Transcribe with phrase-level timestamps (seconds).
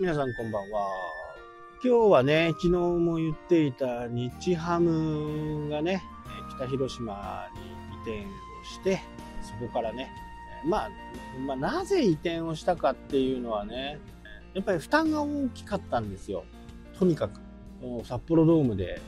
[0.00, 0.88] 皆さんこんばんは。
[1.84, 6.02] 今日はね、昨日も言っていた日ハムがね、
[6.56, 9.02] 北広島に移転をして、
[9.42, 10.10] そこからね、
[10.64, 10.90] まあ、
[11.46, 14.00] まあ、なぜ移転をしたかっていうのはね、
[14.54, 16.44] やっぱり負担が大きかったんですよ。
[16.98, 17.38] とにかく、
[18.02, 19.02] 札幌ドームで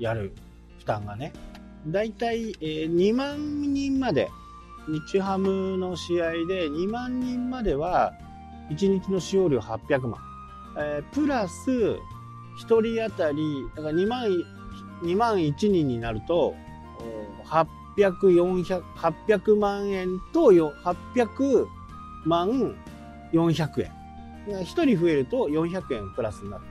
[0.00, 0.32] やる
[0.80, 1.32] 負担がね。
[1.86, 4.28] だいたい2万人まで、
[4.88, 8.12] 日ハムの試合で2万人までは
[8.70, 10.31] 1日の使用量800万。
[10.76, 11.96] えー、プラス、1
[12.58, 14.26] 人当たり、だから2万、
[15.02, 16.54] 2万1人になると、
[17.44, 21.66] 800、400、800万円と800
[22.24, 22.74] 万
[23.32, 23.92] 400円。
[24.48, 26.64] 1人増えると400円プラスになる。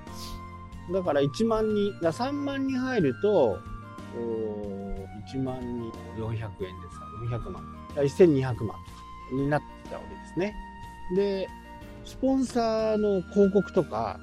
[0.93, 3.59] だから1万人、だ3万人入ると、
[5.33, 6.49] 1万人400円で
[6.91, 7.63] すから400万。
[7.95, 8.77] 1200万
[9.33, 10.55] になったわけですね。
[11.15, 11.47] で、
[12.05, 14.19] スポンサーの広告とか、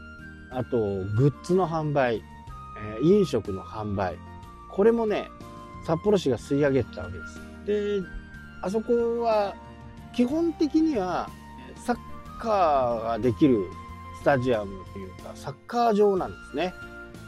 [0.51, 0.79] あと
[1.17, 2.21] グッズの販売、え、
[3.03, 4.17] 飲食の販売、
[4.71, 5.29] これもね、
[5.87, 7.41] 札幌市が吸い上げてたわけです。
[8.01, 8.09] で、
[8.63, 9.55] あそこは
[10.15, 11.31] 基本的には
[11.77, 11.97] サッ
[12.41, 13.65] カーができる
[14.21, 16.75] スタジアムというかサッカー場なんですね。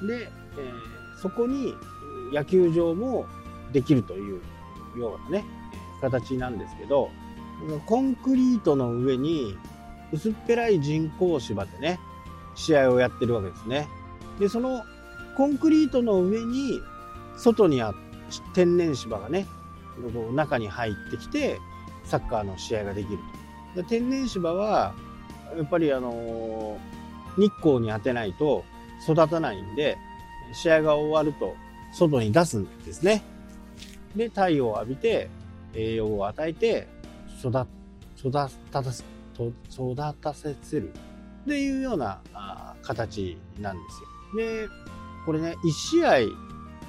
[0.06, 1.74] で、えー、そこに
[2.32, 3.26] 野球場も
[3.72, 4.40] できるという
[4.98, 5.44] ようなね、
[6.00, 7.10] 形なんですけど、
[7.86, 9.56] コンクリートの上に
[10.12, 12.00] 薄っぺらい人工芝でね、
[12.55, 13.89] 試合をやってるわけですね。
[14.39, 14.83] で、その
[15.36, 16.80] コンクリートの上に、
[17.36, 17.94] 外にあ
[18.55, 19.47] 天然芝がね、
[20.34, 21.58] 中に入ってきて、
[22.05, 23.19] サッカーの試合ができる
[23.75, 23.83] と。
[23.83, 24.94] で天然芝は、
[25.56, 28.64] やっぱりあのー、日光に当てないと
[29.08, 29.97] 育たないんで、
[30.52, 31.55] 試合が終わると
[31.92, 33.22] 外に出すんですね。
[34.17, 35.28] で、太陽を浴びて、
[35.74, 36.89] 栄養を与えて、
[37.39, 37.67] 育、
[38.17, 38.33] 育
[38.70, 39.05] たす
[39.68, 40.92] せ、育たせる
[41.45, 44.46] っていうようなあ形なんですよ。
[44.46, 44.68] で、
[45.27, 46.11] これね、1試合、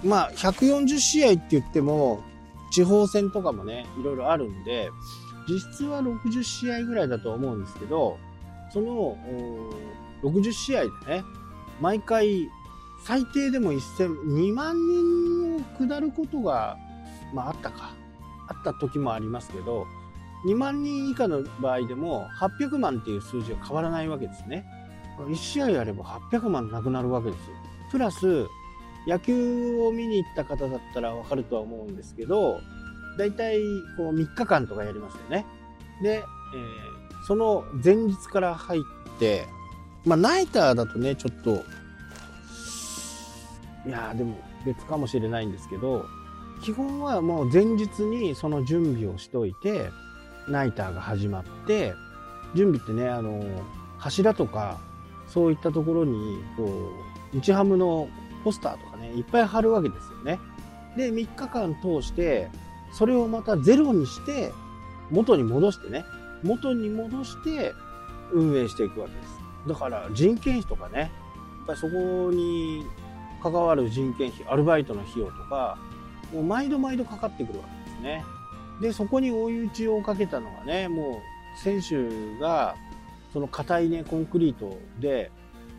[0.03, 2.23] まあ、140試合って言っても、
[2.71, 4.89] 地方戦とかもね、いろいろあるんで、
[5.47, 8.17] 実質は60試合ぐらいだと思うんですけど、
[8.71, 9.17] その、
[10.23, 11.23] 60試合でね、
[11.79, 12.49] 毎回、
[13.03, 16.77] 最低でも1000、2万人を下ることが、
[17.33, 17.91] まああったか。
[18.47, 19.87] あった時もありますけど、
[20.45, 24.65] 2万人以下の場合でも800万っていう数字は変わらないわけですね。
[25.17, 27.55] 1試合あれば800万なくなるわけですよ。
[27.91, 28.47] プラス、
[29.07, 32.59] 野球を見に行った方だったらわかるとは思うんですけど、
[33.17, 33.59] だいたい
[33.97, 35.45] こう3日間とかやりますよね。
[36.01, 38.81] で、えー、その前日から入っ
[39.19, 39.45] て、
[40.05, 41.63] まあナイターだとね、ちょっと、
[43.87, 46.05] いやでも別かもしれないんですけど、
[46.63, 49.89] 基本はもう前日にその準備をしといて、
[50.51, 51.93] ナイターが始まって、
[52.53, 53.43] 準備ってね、あの、
[53.97, 54.79] 柱とか、
[55.27, 56.91] そういったところに、こ
[57.33, 58.09] う、日ハムの
[58.43, 60.39] ポスターとかね、いっぱい貼るわけですよね。
[60.97, 62.49] で、3日間通して、
[62.91, 64.51] それをまたゼロにして、
[65.09, 66.03] 元に戻してね、
[66.43, 67.73] 元に戻して
[68.33, 69.41] 運営していくわけです。
[69.67, 71.09] だから人件費とかね、やっ
[71.67, 72.85] ぱりそこに
[73.41, 75.77] 関わる人件費、アルバイトの費用とか、
[76.33, 78.23] もう毎度毎度かかってくるわけですね。
[78.81, 81.21] で、そこに追い打ちをかけたのがね、も
[81.55, 82.75] う選手が
[83.31, 85.31] その硬いね、コンクリートで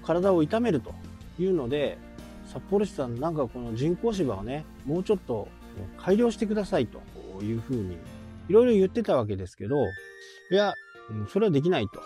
[0.05, 0.95] 体を痛めると
[1.39, 1.99] いうので、
[2.47, 5.49] 札幌市さんなんかこの人工芝をね、もうちょっと
[5.99, 7.01] 改良してくださいと
[7.43, 7.97] いうふうに
[8.49, 9.85] いろいろ言ってたわけですけど、
[10.51, 10.75] いや、
[11.33, 12.01] それはできないと。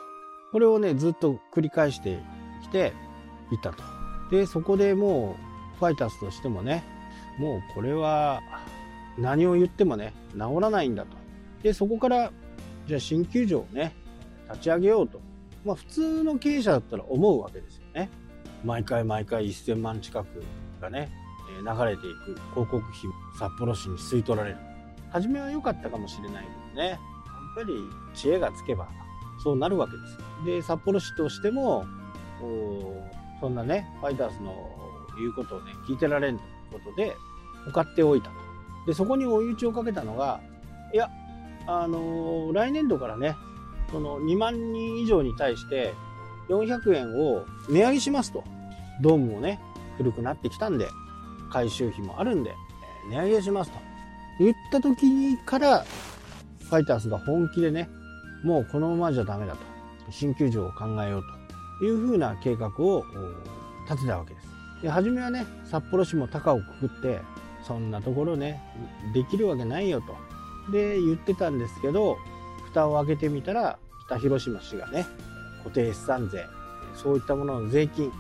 [0.53, 2.19] これをね、ずっと繰り返して
[2.63, 2.93] きて
[3.51, 3.83] いたと。
[4.31, 5.37] で、そこでも
[5.77, 6.85] うファイターズとしてもね、
[7.39, 8.41] もうこれは
[9.19, 11.17] 何を言ってもね、治らないんだと。
[11.63, 12.33] で、そこから、
[12.87, 13.95] じゃあ新球場をね、
[14.49, 15.21] 立ち上げようと。
[15.65, 18.11] まあ普通の経営者だったら思うわけですよね。
[18.65, 20.43] 毎回毎回1000万近く
[20.81, 21.11] がね、
[21.61, 22.85] 流れていく広告費
[23.39, 24.57] 札幌市に吸い取られる。
[25.11, 26.99] 初めは良かったかもしれないけどね、やっ
[27.57, 27.75] ぱり
[28.15, 28.89] 知恵がつけば
[29.43, 30.45] そうなるわけです。
[30.45, 31.87] で、札幌市としても、
[33.41, 34.55] そんなね、ファイターズの
[35.19, 37.17] 言うことをね、聞いてられんということで、
[37.67, 38.46] 向かっておいたと。
[38.87, 40.41] で、そこに追い打ちをかけたのが、
[40.93, 41.11] いや、
[41.67, 43.37] あのー、来年度からね、
[43.91, 45.95] その2万人以上に対して
[46.49, 48.45] 400円を値上げしますと。
[49.03, 49.61] ドームもね、
[49.99, 50.89] 古くなってきたんで、
[51.51, 52.55] 回収費もあるんで、
[53.11, 53.79] 値上げしますと。
[54.39, 55.85] 言った時から、
[56.61, 57.89] ファイターズが本気でね、
[58.43, 59.59] もうこのままじゃダメだと。
[60.11, 61.23] 新球場を考えよう
[61.79, 63.05] というふうな計画を
[63.89, 64.47] 立てたわけです。
[64.83, 67.21] で、初めはね、札幌市も高をくくって、
[67.67, 68.63] そんなところね、
[69.13, 70.73] できるわけないよと。
[70.73, 72.17] で、言ってたんですけど、
[72.67, 75.07] 蓋を開けてみたら、北広島市がね、
[75.65, 76.47] 固定資産税
[76.95, 78.13] そういったものの税金、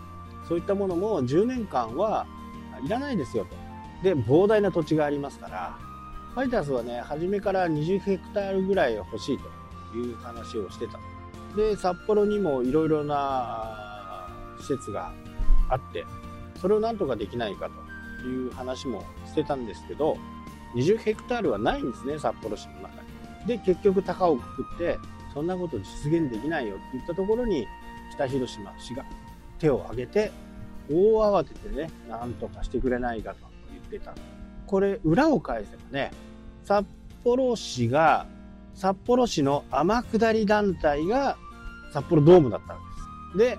[0.48, 2.26] そういったものも10年間は
[2.84, 3.56] いらないですよと。
[4.02, 5.76] で、膨大な土地がありますから、
[6.34, 10.98] ファイターズはね、初めから20ヘクタールぐらい欲しいという話をしてた。
[11.56, 14.28] で、札幌にもいろいろな
[14.60, 15.12] 施設が
[15.68, 16.04] あって、
[16.60, 17.72] それをなんとかできないかと
[18.26, 20.16] いう話もしてたんですけど、
[20.74, 23.02] 20ヘクタールはないんですね、札幌市の中
[23.42, 23.46] に。
[23.46, 24.98] で、結局高をくくって、
[25.32, 27.66] そんなこと実現できないよって言ったところに、
[28.12, 29.04] 北広島市が
[29.58, 30.32] 手を挙げて、
[30.90, 33.38] 大慌ててね、なんとかしてくれないかと
[33.70, 34.14] 言ってた。
[34.66, 36.10] これ、裏を返せばね、
[36.64, 36.86] 札
[37.24, 38.26] 幌市が、
[38.74, 41.36] 札幌市の天下り団体が
[41.92, 42.80] 札幌ドームだったわ
[43.34, 43.50] けです。
[43.50, 43.58] で、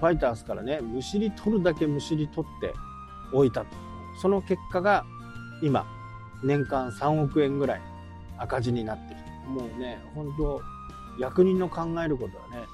[0.00, 2.74] ファイターズからね、むしり取るだけむしり取って
[3.32, 3.66] おいたと。
[4.20, 5.04] その結果が、
[5.62, 5.86] 今、
[6.42, 7.80] 年間3億円ぐらい
[8.38, 10.60] 赤字になってきて、もうね、本当
[11.18, 12.66] 役人の考えることはね、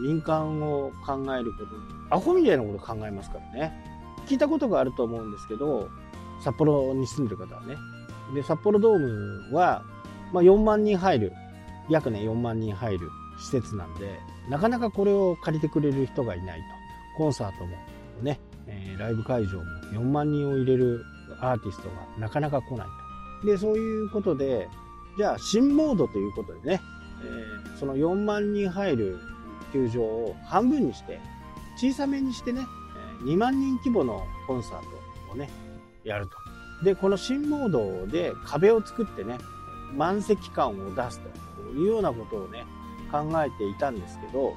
[0.00, 1.64] 民間を考えるこ
[2.10, 3.84] と、アホみたいなこと考えますからね。
[4.26, 5.88] 聞いたことがあると思うんですけど、
[6.42, 7.76] 札幌に住んでる方はね。
[8.34, 9.82] で、札幌ドームは、
[10.32, 11.32] まあ、4万人入る、
[11.88, 14.18] 約ね、4万人入る施設なんで、
[14.50, 16.64] なかなかこれを借りてくれる人がいないと。
[17.16, 17.76] コンサートも
[18.22, 18.38] ね、
[18.68, 21.04] えー、ライブ会場も4万人を入れる
[21.40, 22.86] アーティストがなかなか来ない
[23.42, 23.46] と。
[23.46, 24.68] で、そういうことで、
[25.16, 26.80] じゃあ新モードということでね、
[27.22, 29.18] えー、その4万人入る
[29.72, 31.20] 球場を半分にして、
[31.76, 32.66] 小さめにしてね、
[33.22, 34.80] 2万人規模のコンサー
[35.26, 35.48] トをね、
[36.04, 36.84] やると。
[36.84, 39.38] で、この新モードで壁を作ってね、
[39.96, 42.64] 満席感を出すというようなことをね、
[43.10, 44.54] 考えていたんですけど、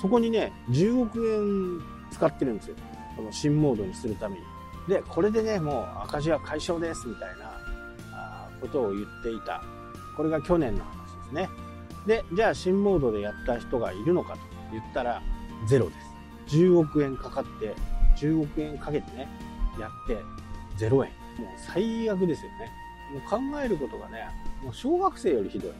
[0.00, 1.82] そこにね、10億円
[2.12, 2.76] 使ってるんですよ。
[3.18, 4.42] この新モードにするために。
[4.86, 9.62] で、これでね、もう赤字は解消ですみたいなことを言っていた。
[10.16, 11.50] これが去年の話ですね。
[12.06, 15.20] で、じゃあ新モードでやった人がいるのかと言ったら、
[15.66, 15.92] ゼロで
[16.46, 16.56] す。
[16.56, 17.74] 10億円かかって、
[18.16, 19.28] 10億円かけてね、
[19.80, 20.22] やって、
[20.78, 20.90] 0円。
[20.90, 21.08] もう
[21.56, 22.72] 最悪ですよね。
[23.12, 24.28] もう考えることがね、
[24.62, 25.72] もう小学生よりひどい。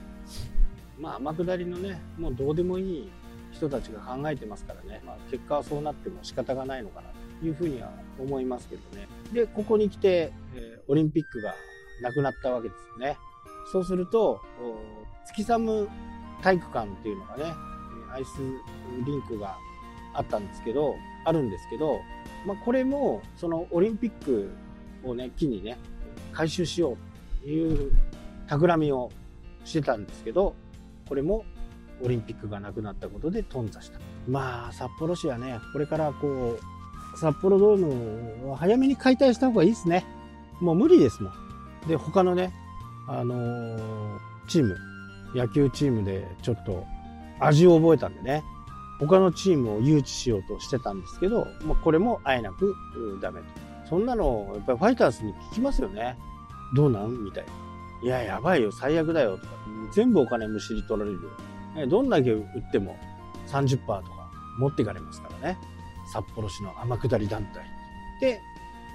[0.99, 3.11] まあ、天下りのね、もうどうでもいい
[3.59, 7.09] 人たちが考えてますからね、まあ、結果はそうなっても仕方がないのかな
[7.41, 9.09] というふうには思いますけどね。
[9.33, 11.55] で、ここに来て、え、オリンピックが
[12.03, 13.19] なくなったわけですよね。
[13.73, 14.41] そうすると、
[15.27, 15.89] 月寒
[16.43, 17.45] 体育館っていうのがね、
[18.13, 18.39] アイス
[19.05, 19.57] リンクが
[20.15, 20.95] あったんですけど、
[21.25, 22.01] あるんですけど、
[22.47, 24.51] まあ、これも、そのオリンピック
[25.05, 25.79] をね、機にね、
[26.33, 27.93] 回収しようという
[28.47, 29.11] 企みを
[29.65, 30.55] してたんですけど、
[31.09, 31.45] これも
[32.03, 33.99] オリンピックがなくなったことで頓挫した。
[34.29, 36.59] まあ、札幌市はね、これからこ
[37.15, 37.79] う、札幌ドー
[38.45, 40.05] ムは早めに解体した方がいいですね。
[40.61, 41.33] もう無理ですもん。
[41.89, 42.53] で、他のね、
[43.09, 44.19] あのー、
[44.49, 44.77] チーム、
[45.35, 46.85] 野球チームでちょっと
[47.41, 48.45] 味を覚えたんでね、
[49.01, 52.75] 他のチームを誘致しようとしてたんですけど、まあ、これもあえなく
[53.21, 53.47] ダメと。
[53.89, 56.19] そんなの、やっぱりファイターズに聞きますよね。
[56.75, 57.25] どうなん？
[57.25, 57.51] みたいな。
[58.03, 59.53] いや、やばいよ、最悪だよ、とか。
[59.93, 61.31] 全部お金むしり取られるよ。
[61.87, 62.97] どんだけ売っても
[63.49, 64.03] 30%とか
[64.59, 65.59] 持っていかれますからね。
[66.13, 67.65] 札幌市の天下り団体。
[68.21, 68.41] で、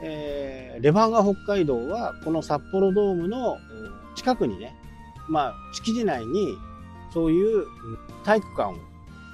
[0.02, 3.58] えー、レバンガ北海道は、この札幌ドームの
[4.16, 4.76] 近くにね、
[5.30, 6.58] まあ、敷地内に、
[7.14, 7.66] そういう
[8.24, 8.76] 体育館を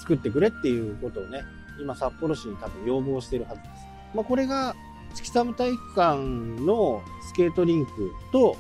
[0.02, 1.44] 作ってくれっていうことをね、
[1.82, 3.70] 今札幌市に多分要望してるはずです。
[4.14, 4.76] まあ、これが、
[5.16, 6.18] 月寒体育館
[6.64, 8.58] のスケートリンクと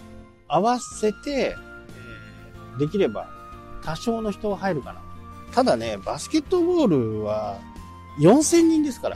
[0.47, 3.29] 合わせて、えー、できれば
[3.89, 5.01] 多少の人は入るかな。
[5.51, 7.59] ただね、バスケットボールは
[8.19, 9.15] 4000人ですから。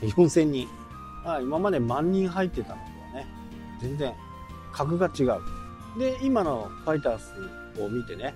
[0.00, 0.68] 4000人。
[1.24, 3.26] あ今まで万人入ってたのとはね、
[3.80, 4.12] 全然
[4.72, 5.40] 格が違う。
[5.96, 7.18] で、今のファイター
[7.76, 8.34] ズを見てね、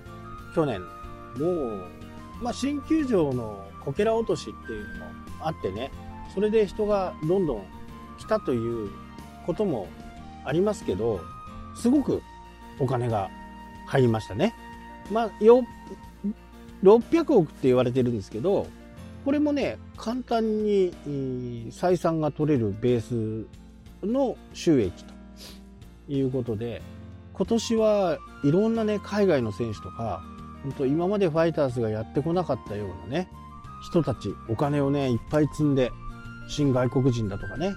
[0.55, 0.81] 去年、
[1.37, 1.83] もう、
[2.41, 5.91] まあ、新球場のこけら落としっていうのもあってね、
[6.33, 7.65] それで人がどんどん
[8.17, 8.91] 来たという
[9.45, 9.89] ことも
[10.45, 11.19] ありますけど、
[11.75, 12.21] すごく
[12.79, 13.29] お金が
[13.87, 14.55] 入りましたね。
[15.11, 15.63] まあ、よ、
[16.83, 18.67] 600億って言われてるんですけど、
[19.23, 20.91] これもね、簡単に
[21.71, 23.47] 採算が取れるベース
[24.05, 25.13] の収益と
[26.07, 26.81] いうことで、
[27.33, 30.23] 今年はいろんなね、海外の選手とか、
[30.63, 33.27] 本当今までファイターズがやってこなかったようなね、
[33.89, 35.91] 人たち、お金をね、いっぱい積んで、
[36.47, 37.73] 新外国人だとかね、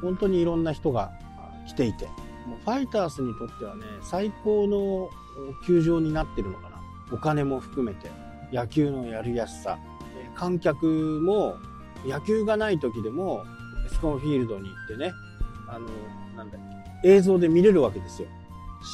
[0.00, 1.10] 本当にいろんな人が
[1.66, 2.08] 来ていて、
[2.46, 5.10] もうファイターズにとってはね、最高の
[5.66, 6.80] 球場になってるのかな。
[7.12, 8.10] お金も含めて、
[8.52, 9.78] 野球のやりやすさ、
[10.34, 11.56] 観客も
[12.04, 13.44] 野球がない時でも、
[13.86, 15.12] エスコンフィールドに行ってね、
[15.68, 15.88] あの、
[16.36, 16.60] なんだっ
[17.02, 18.28] け、映像で見れるわけですよ。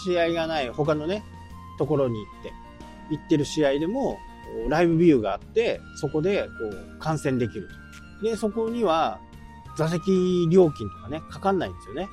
[0.05, 1.25] 試合がない他のね、
[1.79, 2.53] ところに行って、
[3.11, 4.19] 行ってる試合でも、
[4.69, 6.49] ライブビューがあって、そこでこ
[6.97, 7.81] う観戦できると
[8.23, 9.21] で、そこには
[9.77, 12.09] 座席料金とかね、かかんないんですよね。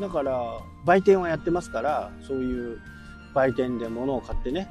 [0.00, 2.78] だから、売店はやってますから、そういう
[3.34, 4.68] 売店で物を買ってね、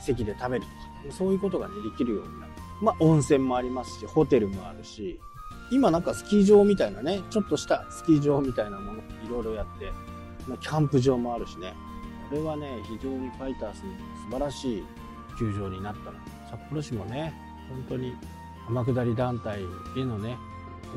[0.00, 0.64] 席で食べる
[1.02, 2.52] とか、そういうことがね、できるようになる。
[2.82, 5.18] まあ、温泉もありますし、ホテルもあるし、
[5.70, 9.90] 今なんかスキー場みたいなね、ちょっとしたスキー場みたいなもの、いろいろやって、
[10.46, 11.74] ま、キャンプ場もあるしね、
[12.28, 14.84] これはね、非常にファイターズに素晴らしい
[15.38, 16.18] 球場になったの。
[16.50, 17.34] 札幌市もね、
[17.68, 18.14] 本当に
[18.68, 19.60] 天下り団体
[19.96, 20.36] へのね、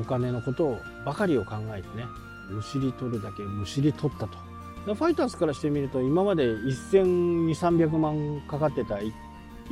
[0.00, 2.04] お金のことをばかりを考えてね、
[2.50, 4.38] むしり取るだけむしり取ったと。
[4.86, 9.12] ファイターズからしてみると、今まで1200、300万かかってた1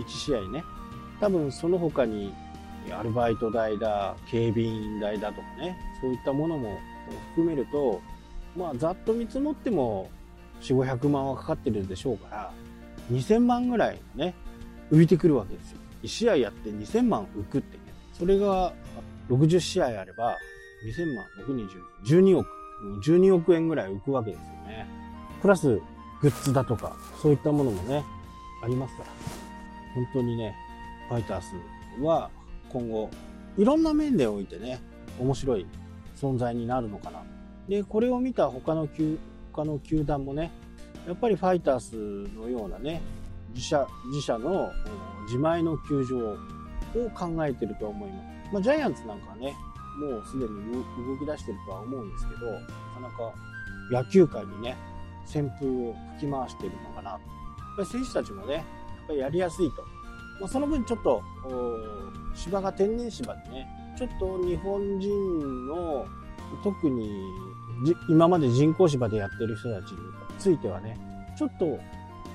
[0.06, 0.62] 試合ね、
[1.20, 2.32] 多分その他に
[2.92, 6.78] アルバイト代だ、警備員代だとかね、そういったものも
[7.30, 8.00] 含めると、
[8.56, 10.10] まあざっと見積もっても
[10.60, 12.52] 4、500万はかかってるでしょうから、
[13.10, 14.34] 2000万ぐらいね、
[14.90, 15.78] 浮いてくるわけですよ。
[16.02, 17.82] 1試合やって2000万浮くってね。
[18.12, 18.72] それが
[19.30, 20.36] 60試合あれば、
[20.84, 21.68] 2000万、620、
[22.04, 22.48] 12億、
[23.02, 24.86] 12億円ぐらい浮くわけですよね。
[25.40, 25.80] プラス、
[26.20, 28.04] グッズだとか、そういったものもね、
[28.62, 29.08] ありますから。
[29.94, 30.54] 本当にね、
[31.08, 32.30] ファイターズは
[32.70, 33.10] 今後、
[33.56, 34.80] いろんな面でおいてね、
[35.18, 35.66] 面白い
[36.16, 37.22] 存在になるのかな。
[37.68, 39.18] で、これを見た他の球、
[39.52, 40.50] 他の球団もね、
[41.06, 43.00] やっぱりファイターズのようなね、
[43.54, 44.70] 自社、自社の
[45.26, 46.36] 自前の球場を
[47.14, 48.52] 考えてると思います。
[48.52, 49.54] まあ、ジャイアンツなんかはね、
[49.98, 53.34] もうすでに動き出してるとは思うんですけど、なかなか
[53.90, 54.76] 野球界にね、
[55.26, 57.10] 旋風を吹き回してるのかな。
[57.10, 57.20] やっ
[57.76, 58.64] ぱり選手たちもね、やっ
[59.08, 59.82] ぱりやりやすいと。
[60.40, 61.22] まあ、その分ちょっと、
[62.34, 66.06] 芝が天然芝でね、ちょっと日本人の
[66.62, 67.10] 特に
[68.08, 69.98] 今まで人工芝でやってる人たちに
[70.38, 70.98] ついてはね、
[71.36, 71.78] ちょっと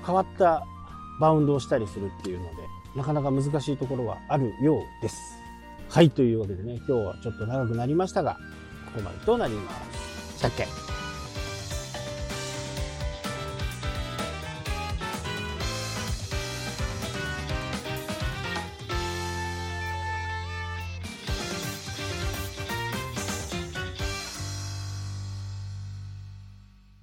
[0.04, 0.66] 変わった
[1.20, 2.50] バウンドをしたりするっていうので、
[2.94, 5.43] なかなか難しいところはあるようです。
[5.88, 8.38] はい、というわけでね、今日はちょっと長くなりましたが、
[8.86, 10.38] ここまでとなります。
[10.38, 10.93] したっけ